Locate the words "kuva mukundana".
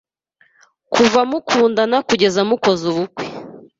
0.93-1.97